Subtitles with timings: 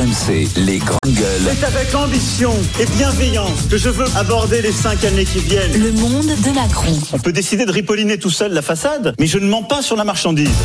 [0.00, 1.54] RMC, les grandes gueules.
[1.54, 5.78] C'est avec ambition et bienveillance que je veux aborder les cinq années qui viennent.
[5.78, 6.98] Le monde de Macron.
[7.12, 9.96] On peut décider de ripolliner tout seul la façade, mais je ne mens pas sur
[9.96, 10.56] la marchandise.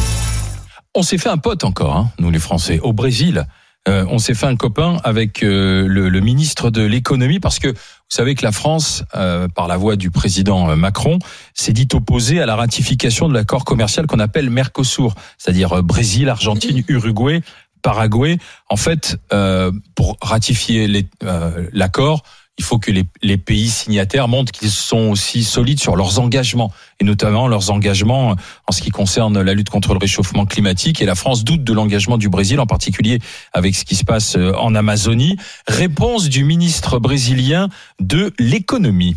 [0.94, 3.46] On s'est fait un pote encore, hein, nous les Français, au Brésil.
[3.88, 7.68] Euh, on s'est fait un copain avec euh, le, le ministre de l'économie parce que
[7.68, 11.20] vous savez que la France, euh, par la voix du président Macron,
[11.54, 16.84] s'est dit opposée à la ratification de l'accord commercial qu'on appelle Mercosur, c'est-à-dire Brésil, Argentine,
[16.88, 17.42] Uruguay,
[17.86, 18.40] Paraguay.
[18.68, 22.24] En fait, euh, pour ratifier euh, l'accord,
[22.58, 26.72] il faut que les, les pays signataires montrent qu'ils sont aussi solides sur leurs engagements,
[27.00, 28.36] et notamment leurs engagements
[28.66, 31.00] en ce qui concerne la lutte contre le réchauffement climatique.
[31.00, 33.20] Et la France doute de l'engagement du Brésil, en particulier
[33.54, 35.38] avec ce qui se passe euh, en Amazonie.
[35.68, 39.16] Réponse du ministre brésilien de l'économie.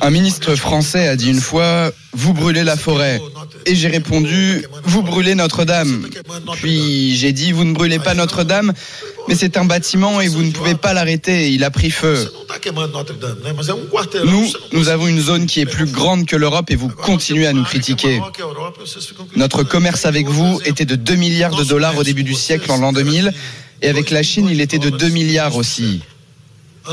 [0.00, 3.20] Un ministre français a dit une fois Vous brûlez la forêt.
[3.66, 6.08] Et j'ai répondu Vous brûlez Notre-Dame.
[6.54, 8.72] Puis j'ai dit Vous ne brûlez pas Notre-Dame,
[9.28, 11.52] mais c'est un bâtiment et vous ne pouvez pas l'arrêter.
[11.52, 12.30] Il a pris feu.
[14.24, 17.52] Nous, nous avons une zone qui est plus grande que l'Europe et vous continuez à
[17.52, 18.20] nous critiquer.
[19.36, 22.78] Notre commerce avec vous était de 2 milliards de dollars au début du siècle en
[22.78, 23.32] l'an 2000
[23.82, 26.02] et avec la Chine, il était de 2 milliards aussi.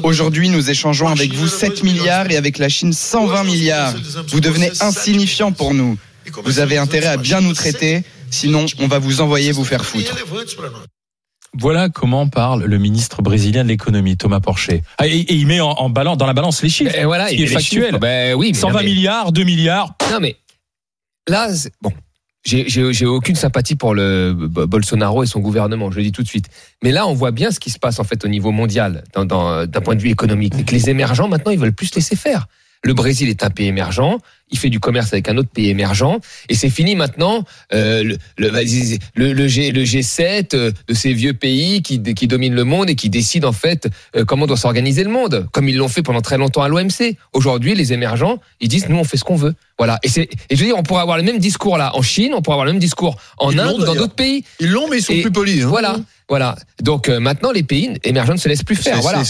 [0.03, 3.93] Aujourd'hui, nous échangeons avec vous 7 milliards et avec la Chine 120 milliards.
[4.27, 5.97] Vous devenez insignifiant pour nous.
[6.43, 10.15] Vous avez intérêt à bien nous traiter, sinon on va vous envoyer vous faire foutre.
[11.57, 14.83] Voilà comment parle le ministre brésilien de l'économie, Thomas Porcher.
[14.99, 16.93] Ah, et, et il met en, en balance, dans la balance les chiffres.
[16.95, 17.85] Et voilà, ce qui est factuel.
[17.87, 17.97] chiffres.
[17.99, 19.95] Ben oui, mais 120 non, mais- milliards, 2 milliards.
[20.11, 20.37] Non mais
[21.27, 21.91] là, c'est- bon,
[22.45, 26.27] j'ai- aucune sympathie pour le Bo- Bolsonaro et son gouvernement, je le dis tout de
[26.27, 26.47] suite.
[26.83, 29.81] Mais là, on voit bien ce qui se passe en fait au niveau mondial, d'un
[29.81, 30.71] point de vue économique.
[30.71, 32.47] Les émergents maintenant, ils veulent plus laisser faire.
[32.83, 34.19] Le Brésil est un pays émergent,
[34.51, 38.17] il fait du commerce avec un autre pays émergent, et c'est fini maintenant euh, le,
[38.37, 42.63] le, vas-y, le, G, le G7 euh, de ces vieux pays qui, qui dominent le
[42.63, 45.89] monde et qui décident en fait euh, comment doit s'organiser le monde, comme ils l'ont
[45.89, 47.15] fait pendant très longtemps à l'OMC.
[47.33, 49.55] Aujourd'hui, les émergents, ils disent nous on fait ce qu'on veut.
[49.77, 49.99] Voilà.
[50.03, 52.41] Et et je veux dire, on pourrait avoir le même discours là en Chine, on
[52.41, 54.43] pourrait avoir le même discours en Ils Inde ou dans d'autres pays.
[54.61, 55.63] Ils l'ont, mais ils sont Et plus polis.
[55.63, 55.67] hein.
[55.67, 55.97] Voilà,
[56.29, 56.55] voilà.
[56.81, 59.01] Donc euh, maintenant, les pays émergents ne se laissent plus faire.
[59.01, 59.23] Voilà.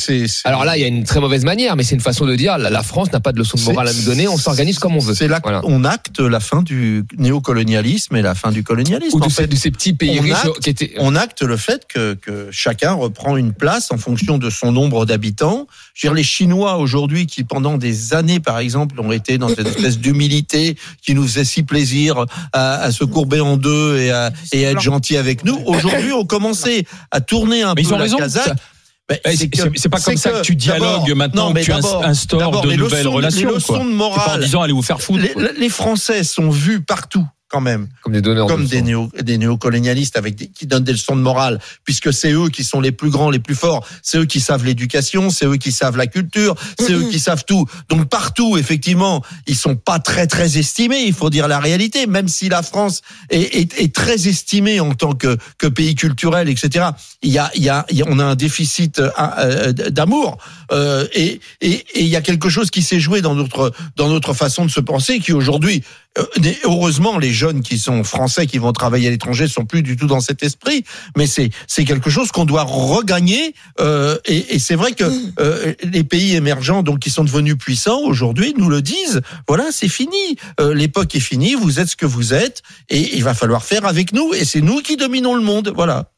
[0.43, 2.57] Alors là, il y a une très mauvaise manière, mais c'est une façon de dire
[2.57, 4.95] la, la France n'a pas de leçon de morale à nous donner, on s'organise comme
[4.95, 5.13] on veut.
[5.15, 5.61] C'est là Voilà.
[5.61, 9.15] qu'on acte la fin du néocolonialisme et la fin du colonialisme.
[9.15, 9.47] Ou de, en ces, fait.
[9.47, 10.93] de ces petits pays on riches acte- qui étaient.
[10.99, 15.05] on acte le fait que, que chacun reprend une place en fonction de son nombre
[15.05, 15.67] d'habitants.
[15.93, 19.49] Je veux dire, les Chinois aujourd'hui, qui pendant des années, par exemple, ont été dans
[19.49, 24.11] cette espèce d'humilité qui nous faisait si plaisir à, à se courber en deux et
[24.11, 27.87] à, et à être gentils avec nous, aujourd'hui ont commencé à tourner un Mais peu
[27.89, 28.17] ils ont la raison.
[28.17, 28.57] casaque.
[29.07, 32.77] Ben, c'est- pas comme ça que tu dialogues maintenant, non, que tu instaures de les
[32.77, 33.77] nouvelles leçons- relations, Les leçons quoi.
[33.79, 34.41] de pas en morale.
[34.43, 35.23] disant allez vous faire foutre.
[35.23, 39.09] Les, les Français sont vus partout quand même Comme des donneurs comme de des, néo,
[39.21, 42.79] des néocolonialistes avec des, qui donnent des leçons de morale, puisque c'est eux qui sont
[42.79, 45.97] les plus grands, les plus forts, c'est eux qui savent l'éducation, c'est eux qui savent
[45.97, 47.65] la culture, c'est eux qui savent tout.
[47.89, 51.03] Donc partout, effectivement, ils sont pas très très estimés.
[51.05, 54.93] Il faut dire la réalité, même si la France est, est, est très estimée en
[54.93, 56.89] tant que, que pays culturel, etc.
[57.23, 59.71] Il y a, il y a, il y a- on a un déficit euh, euh,
[59.73, 60.37] d'amour
[60.71, 64.07] euh, et, et, et il y a quelque chose qui s'est joué dans notre dans
[64.09, 65.83] notre façon de se penser, qui aujourd'hui
[66.63, 70.07] heureusement, les jeunes qui sont français, qui vont travailler à l'étranger, sont plus du tout
[70.07, 70.83] dans cet esprit.
[71.15, 73.53] Mais c'est c'est quelque chose qu'on doit regagner.
[73.79, 75.05] euh, et et c'est vrai que
[75.39, 79.21] euh, les pays émergents, donc qui sont devenus puissants aujourd'hui, nous le disent.
[79.47, 80.35] Voilà, c'est fini.
[80.59, 81.55] Euh, L'époque est finie.
[81.55, 84.33] Vous êtes ce que vous êtes, et il va falloir faire avec nous.
[84.33, 85.71] Et c'est nous qui dominons le monde.
[85.75, 86.11] Voilà.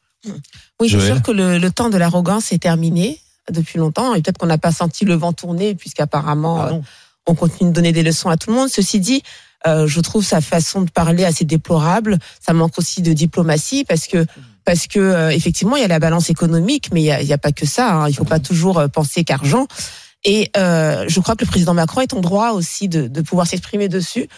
[0.80, 3.20] Oui, c'est Joël sûr que le, le temps de l'arrogance est terminé
[3.50, 6.80] depuis longtemps et peut-être qu'on n'a pas senti le vent tourner puisqu'apparemment Ah euh,
[7.26, 8.68] on continue de donner des leçons à tout le monde.
[8.68, 9.22] Ceci dit,
[9.66, 12.18] euh, je trouve sa façon de parler assez déplorable.
[12.40, 14.26] Ça manque aussi de diplomatie parce que
[14.64, 17.38] parce que euh, effectivement il y a la balance économique, mais il y a, a
[17.38, 17.92] pas que ça.
[17.92, 18.08] Hein.
[18.08, 19.66] Il faut pas toujours euh, penser qu'argent.
[20.24, 23.46] Et euh, je crois que le président Macron est en droit aussi de, de pouvoir
[23.46, 24.28] s'exprimer dessus,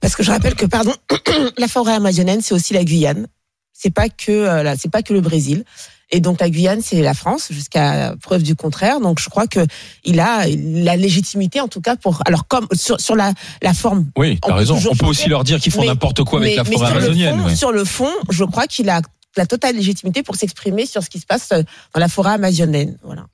[0.00, 0.94] parce que je rappelle que pardon,
[1.58, 3.26] la forêt amazonienne c'est aussi la Guyane.
[3.72, 5.64] C'est pas que euh, c'est pas que le Brésil.
[6.14, 9.00] Et donc la Guyane, c'est la France, jusqu'à preuve du contraire.
[9.00, 9.66] Donc je crois que
[10.04, 12.22] il a la légitimité, en tout cas, pour.
[12.24, 13.32] Alors comme sur, sur la,
[13.62, 14.06] la forme.
[14.16, 14.78] Oui, t'as raison.
[14.88, 17.36] On peut aussi leur dire qu'ils font n'importe quoi avec mais, la forêt amazonienne.
[17.36, 17.56] Le fond, ouais.
[17.56, 19.00] Sur le fond, je crois qu'il a
[19.36, 22.96] la totale légitimité pour s'exprimer sur ce qui se passe euh, dans la forêt amazonienne.
[23.02, 23.24] Voilà.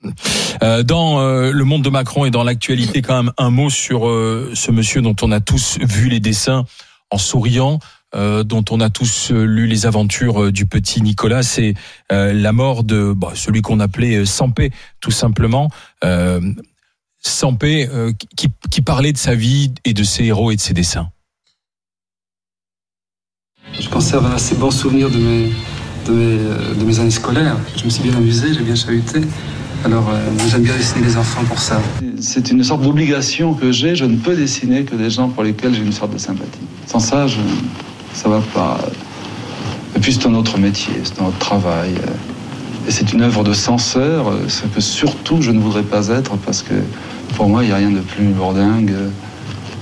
[0.63, 4.07] Euh, dans euh, le monde de Macron et dans l'actualité, quand même un mot sur
[4.07, 6.65] euh, ce monsieur dont on a tous vu les dessins
[7.11, 7.77] en souriant.
[8.15, 11.73] Euh, dont on a tous euh, lu les aventures euh, du petit Nicolas, c'est
[12.11, 15.69] euh, la mort de bah, celui qu'on appelait Sampé, tout simplement.
[16.03, 16.41] Euh,
[17.19, 20.73] Sampé, euh, qui, qui parlait de sa vie et de ses héros et de ses
[20.73, 21.09] dessins.
[23.79, 25.49] Je conserve un assez bon souvenir de mes,
[26.07, 26.37] de mes,
[26.79, 27.57] de mes années scolaires.
[27.77, 29.21] Je me suis bien amusé, j'ai bien chahuté.
[29.83, 30.19] Alors euh,
[30.49, 31.81] j'aime bien dessiner les enfants pour ça.
[32.19, 33.95] C'est une sorte d'obligation que j'ai.
[33.95, 36.59] Je ne peux dessiner que des gens pour lesquels j'ai une sorte de sympathie.
[36.85, 37.39] Sans ça, je,
[38.13, 38.79] ça va pas.
[39.95, 41.93] Et puis c'est un autre métier, c'est un autre travail.
[42.87, 46.63] Et c'est une œuvre de censeur, ce que surtout je ne voudrais pas être parce
[46.63, 46.73] que
[47.35, 48.93] pour moi, il n'y a rien de plus lourdingue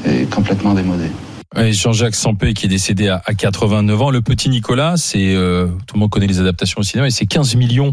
[0.06, 1.10] et complètement démodé.
[1.56, 4.12] Jean-Jacques Sampé qui est décédé à 89 ans.
[4.12, 7.26] Le petit Nicolas, c'est euh, tout le monde connaît les adaptations au cinéma et c'est
[7.26, 7.92] 15 millions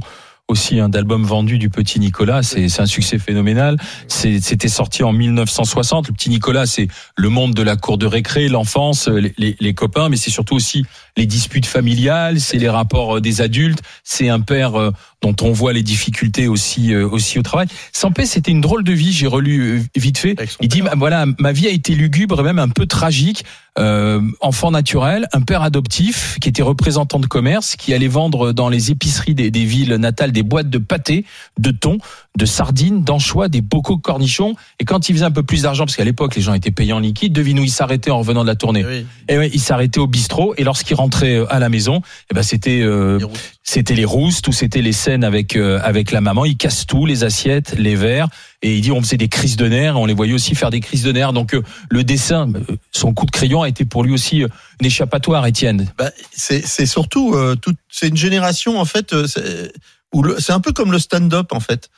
[0.48, 2.42] aussi hein, d'albums vendus du petit Nicolas.
[2.42, 3.76] C'est c'est un succès phénoménal.
[4.08, 6.08] C'est- C'était sorti en 1960.
[6.08, 9.74] Le petit Nicolas, c'est le monde de la cour de récré, l'enfance, les, les- les
[9.74, 10.84] copains, mais c'est surtout aussi
[11.16, 13.82] les disputes familiales, c'est les rapports euh, des adultes.
[14.04, 14.90] C'est un père euh,
[15.22, 17.66] dont on voit les difficultés aussi euh, aussi au travail.
[17.92, 19.12] Sampé, c'était une drôle de vie.
[19.12, 20.36] J'ai relu euh, vite fait.
[20.60, 23.44] Il dit bah, voilà, ma vie a été lugubre et même un peu tragique.
[23.78, 28.70] Euh, enfant naturel, un père adoptif qui était représentant de commerce, qui allait vendre dans
[28.70, 31.26] les épiceries des, des villes natales des boîtes de pâté,
[31.58, 31.98] de thon,
[32.36, 34.54] de sardines, d'anchois, des bocaux de cornichons.
[34.78, 36.92] Et quand il faisait un peu plus d'argent, parce qu'à l'époque les gens étaient payés
[36.92, 38.84] en liquide, devine où il s'arrêtait en revenant de la tournée.
[38.86, 40.54] Oui, Et ouais, il s'arrêtait au bistrot.
[40.58, 43.18] Et lorsqu'il rentrait euh, à la maison, eh ben c'était euh,
[43.62, 46.44] c'était les roustes ou c'était les scènes avec euh, avec la maman.
[46.44, 48.28] Il casse tout, les assiettes, les verres,
[48.62, 49.96] et il dit on faisait des crises de nerfs.
[49.98, 51.32] On les voyait aussi faire des crises de nerfs.
[51.32, 54.48] Donc euh, le dessin, euh, son coup de crayon a été pour lui aussi euh,
[54.80, 55.86] une échappatoire, Étienne.
[55.96, 59.72] Bah, c'est c'est surtout euh, toute c'est une génération en fait c'est
[60.12, 61.88] où le- c'est un peu comme le stand-up en fait.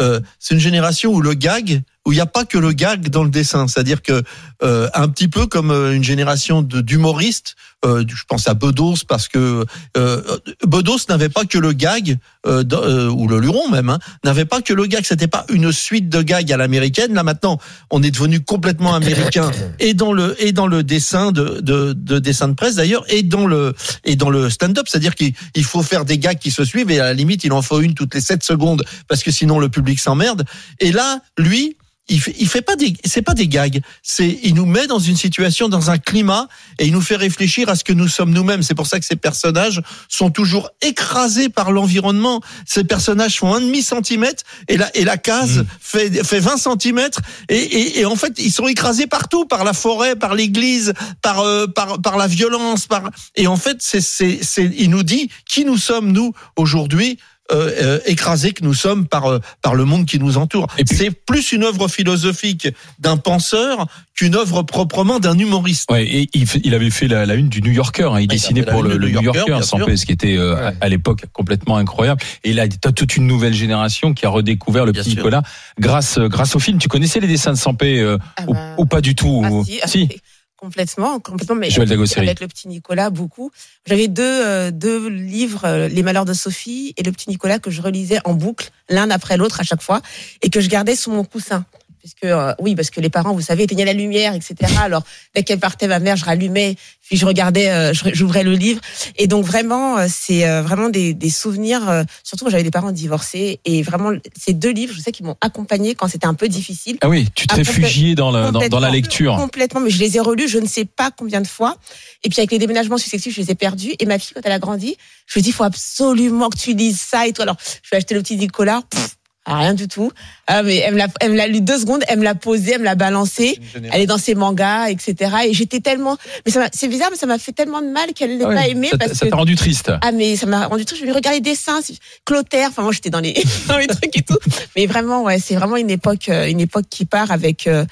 [0.00, 3.08] Euh, c'est une génération où le gag où il n'y a pas que le gag
[3.08, 4.22] dans le dessin, c'est-à-dire que
[4.62, 7.56] euh, un petit peu comme euh, une génération d'humoristes.
[7.84, 9.64] Euh, je pense à Bedos parce que
[9.96, 10.22] euh,
[10.66, 14.62] Bedos n'avait pas que le gag euh, euh, ou le Luron même hein, n'avait pas
[14.62, 15.04] que le gag.
[15.04, 17.14] C'était pas une suite de gags à l'américaine.
[17.14, 17.58] Là maintenant,
[17.90, 22.18] on est devenu complètement américain et dans le et dans le dessin de de, de
[22.18, 23.74] dessin de presse d'ailleurs et dans le
[24.04, 27.00] et dans le stand-up, c'est-à-dire qu'il il faut faire des gags qui se suivent et
[27.00, 29.68] à la limite il en faut une toutes les 7 secondes parce que sinon le
[29.68, 30.44] public s'emmerde.
[30.80, 31.76] Et là, lui,
[32.08, 33.80] il fait, il fait pas des, c'est pas des gags.
[34.02, 36.48] C'est, il nous met dans une situation, dans un climat,
[36.78, 38.62] et il nous fait réfléchir à ce que nous sommes nous-mêmes.
[38.62, 42.40] C'est pour ça que ces personnages sont toujours écrasés par l'environnement.
[42.64, 47.20] Ces personnages font un demi centimètre, et la, et la case fait, fait 20 centimètres,
[47.48, 50.92] et, et, et en fait, ils sont écrasés partout, par la forêt, par l'église,
[51.22, 55.02] par, euh, par, par la violence, par, et en fait, c'est, c'est, c'est, il nous
[55.02, 57.18] dit qui nous sommes, nous, aujourd'hui,
[57.52, 60.66] euh, euh, écrasés que nous sommes par euh, par le monde qui nous entoure.
[60.78, 65.90] Et puis- c'est plus une œuvre philosophique d'un penseur qu'une œuvre proprement d'un humoriste.
[65.90, 68.04] Ouais, et il, il avait fait la, la une du New Yorker.
[68.12, 68.18] Hein.
[68.20, 70.56] Il il dessinait pour le, le New Yorker, Yorker, bien Sampé, ce qui était euh,
[70.56, 70.76] à- Ouais.
[70.80, 72.20] à l'époque complètement incroyable.
[72.44, 75.18] Et là, t'as toute une nouvelle génération qui a redécouvert le Bien petit sûr.
[75.18, 75.42] Nicolas
[75.78, 76.78] grâce euh, grâce au film.
[76.78, 79.50] Tu connaissais les dessins de Sampé euh, Ah ou, bah, ou pas du tout Ah,
[79.50, 80.08] ou- si, si.
[80.56, 81.56] Complètement, complètement.
[81.56, 83.50] Mais avec le petit Nicolas, beaucoup.
[83.86, 87.70] J'avais deux, euh, deux livres, euh, Les Malheurs de Sophie et le petit Nicolas que
[87.70, 90.00] je relisais en boucle, l'un après l'autre à chaque fois,
[90.42, 91.64] et que je gardais sous mon coussin.
[92.06, 94.54] Puisque, euh, oui, parce que les parents, vous savez, éteignaient la lumière, etc.
[94.80, 95.02] Alors,
[95.34, 98.80] dès qu'elle partait, ma mère, je rallumais, puis je regardais, euh, j'ouvrais le livre.
[99.16, 102.92] Et donc, vraiment, euh, c'est euh, vraiment des, des souvenirs, surtout quand j'avais des parents
[102.92, 103.58] divorcés.
[103.64, 106.96] Et vraiment, ces deux livres, je sais qu'ils m'ont accompagné quand c'était un peu difficile.
[107.00, 109.34] Ah oui, tu te réfugiais dans, le- dans, dans la lecture.
[109.36, 111.76] Complètement, mais je les ai relus, je ne sais pas combien de fois.
[112.22, 113.94] Et puis avec les déménagements successifs, je les ai perdus.
[113.98, 116.58] Et ma fille, quand elle a grandi, je lui ai dit, il faut absolument que
[116.58, 117.42] tu lises ça et tout.
[117.42, 118.82] Alors, je vais acheter le petit Nicolas.
[118.90, 119.16] Pff,
[119.48, 120.10] ah, rien du tout.
[120.48, 122.72] Ah, mais elle me l'a, elle me l'a lu deux secondes, elle me l'a posé,
[122.72, 123.60] elle me l'a balancé.
[123.92, 125.14] Elle est dans ses mangas, etc.
[125.46, 128.12] Et j'étais tellement, mais ça m'a- c'est bizarre, mais ça m'a fait tellement de mal
[128.12, 129.92] qu'elle l'ait Ah ouais, pas aimé ça t'a- parce ça que t'a rendu triste.
[130.02, 131.00] ah mais ça m'a rendu triste.
[131.00, 131.80] Je lui regardais les dessins,
[132.24, 132.68] Clotaire.
[132.70, 133.34] Enfin moi j'étais dans les
[133.68, 134.38] dans les trucs et tout.
[134.74, 137.84] Mais vraiment ouais, c'est vraiment une époque euh, une époque qui part avec euh,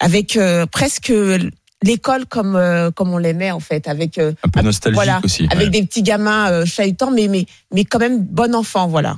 [0.00, 1.12] avec euh, presque
[1.82, 5.44] l'école comme euh, comme on l'aimait en fait, avec euh, Un peu nostalgique voilà, aussi.
[5.50, 5.70] avec ouais.
[5.70, 9.16] des petits gamins euh, chahutants, mais mais mais quand même bon enfant voilà.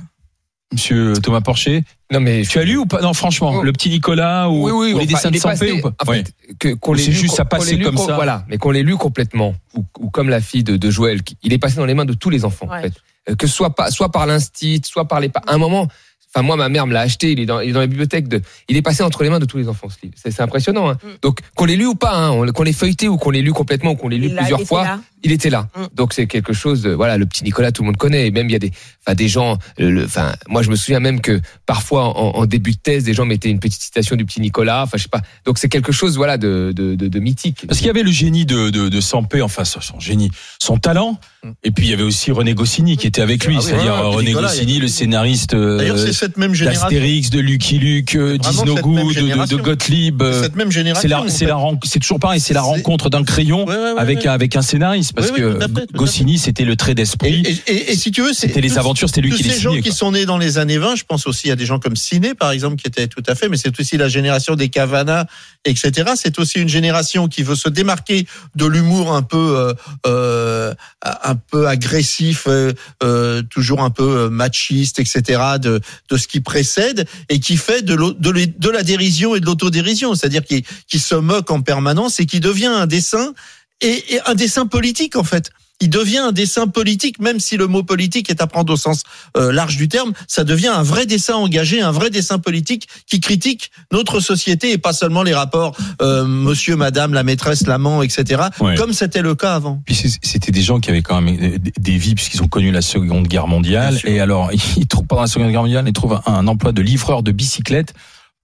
[0.73, 3.01] Monsieur Thomas Porcher, Non mais tu as lu ou pas?
[3.01, 3.63] Non, franchement, Oh.
[3.63, 5.93] le petit Nicolas ou, oui, oui, ou les dessins de Sampé passé, ou pas?
[6.05, 6.23] en Ouais.
[6.23, 8.15] fait, que, qu'on c'est lu, juste, ça passait comme com- ça.
[8.15, 11.53] Voilà, mais qu'on l'ait lu complètement, ou, ou comme la fille de, de Joël, il
[11.53, 12.67] est passé dans les mains de tous les enfants.
[12.69, 12.93] En fait.
[13.29, 15.29] Euh, Que ce soit pas, soit par l'instit, soit par les.
[15.47, 15.87] À un moment,
[16.35, 18.27] enfin moi ma mère me l'a acheté, il est dans, il est dans la bibliothèque
[18.27, 20.15] de, il est passé entre les mains de tous les enfants ce livre.
[20.21, 20.89] C'est, c'est impressionnant.
[20.89, 20.97] Hein.
[21.03, 21.07] Mm.
[21.21, 23.53] Donc qu'on l'ait lu ou pas, hein, on- qu'on l'ait feuilleté ou qu'on l'ait lu
[23.53, 24.99] complètement ou qu'on l'ait lu Il plusieurs fois, là.
[25.23, 25.67] Il était là.
[25.75, 25.81] Mm.
[25.95, 26.81] Donc c'est quelque chose.
[26.83, 28.27] de- voilà, le petit Nicolas, tout le monde connaît.
[28.27, 28.71] Et même il y a des,
[29.05, 29.57] enfin des gens.
[29.77, 33.13] le- Enfin, moi je me souviens même que parfois en, en début de thèse, des
[33.13, 34.83] gens mettaient une petite citation du petit Nicolas.
[34.83, 35.21] Enfin, je sais pas.
[35.45, 37.65] Donc c'est quelque chose, voilà, de de, de, de mythique.
[37.67, 41.19] Parce qu'il y avait le génie de, de, de Sampé, enfin son génie, son talent,
[41.63, 43.93] et puis il y avait aussi René Goscinny qui était avec lui, Ah oui, c'est-à-dire
[43.95, 46.83] euh, René Nicolas, Goscinny, a- le scénariste euh, D'ailleurs, c'est cette même génération.
[46.83, 50.21] d'Astérix, de Lucky Luke, euh, d'Isnogoud, même de, de, Gottlieb.
[50.21, 51.01] C'est euh, cette même génération.
[51.01, 51.45] C'est la, en c'est fait.
[51.45, 54.27] la ren- c'est toujours pareil, c'est la rencontre d'un crayon Ouais, ouais, ouais, avec ouais.
[54.27, 55.12] avec un scénariste.
[55.15, 57.43] Parce Oui, oui, que fait, Goscinny, c'était le trait d'esprit.
[57.45, 59.49] et- et- et si tu veux, C'était les tous- aventures, c'était lui tous qui les
[59.51, 59.81] ces gens signait.
[59.81, 62.33] qui sont nés dans les années 20, je pense aussi à des gens comme Ciné,
[62.33, 65.27] par exemple, qui étaient tout à fait, mais c'est aussi la génération des Cavana,
[65.65, 66.11] etc.
[66.15, 69.73] C'est aussi une génération qui veut se démarquer de l'humour un peu, euh,
[70.07, 75.41] euh, un peu agressif, euh, euh, toujours un peu euh, machiste, etc.
[75.59, 75.79] De,
[76.09, 80.15] de ce qui précède et qui fait de, de, de la dérision et de l'autodérision,
[80.15, 83.33] c'est-à-dire qui, qui se moque en permanence et qui devient un dessin
[83.81, 85.49] et, et un dessin politique en fait.
[85.81, 89.03] Il devient un dessin politique, même si le mot politique est à prendre au sens
[89.35, 93.19] euh, large du terme, ça devient un vrai dessin engagé, un vrai dessin politique qui
[93.19, 98.43] critique notre société et pas seulement les rapports euh, monsieur, madame, la maîtresse, l'amant, etc.
[98.61, 98.75] Ouais.
[98.75, 99.81] Comme c'était le cas avant.
[99.85, 102.81] Puis c'était des gens qui avaient quand même euh, des- vies puisqu'ils ont connu la
[102.81, 103.99] Seconde Guerre mondiale.
[104.05, 106.81] Et alors, ils trouvent pendant la Seconde Guerre mondiale, ils trouvent un, un emploi de
[106.81, 107.93] livreur de bicyclette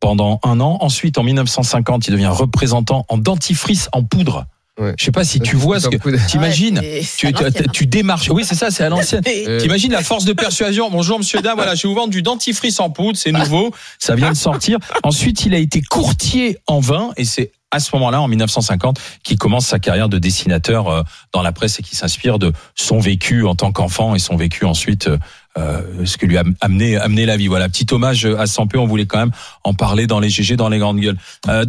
[0.01, 0.79] pendant un an.
[0.81, 4.45] Ensuite, en 1950, il devient représentant en dentifrice en poudre.
[4.79, 4.93] Ouais.
[4.97, 6.79] Je sais pas si tu vois ce que t'imagines.
[6.79, 8.29] Ouais, c'est- Tu, démarches.
[8.29, 9.21] Oui, c'est ça, c'est à l'ancienne.
[9.27, 10.89] Euh, T'imagines la force de persuasion.
[10.89, 11.55] Bonjour, monsieur dame.
[11.57, 13.17] Voilà, je vais vous vendre du dentifrice en poudre.
[13.17, 13.73] C'est nouveau.
[13.99, 14.77] Ça vient de sortir.
[15.03, 19.37] Ensuite, il a été courtier en vin et c'est à ce moment-là, en 1950, qu'il
[19.37, 23.45] commence sa carrière de dessinateur euh, dans la presse et qui s'inspire de son vécu
[23.45, 25.19] en tant qu'enfant et son vécu ensuite, euh,
[25.59, 27.45] euh, ce que lui a amené, amené la vie.
[27.45, 28.79] Voilà, petit hommage à Sampé.
[28.79, 29.29] On voulait quand même
[29.63, 31.17] en parler dans les GG, dans les grandes gueules.
[31.47, 31.63] Euh,